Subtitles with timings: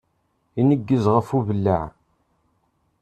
[0.59, 1.85] Ineggez ɣef ubellaɛ.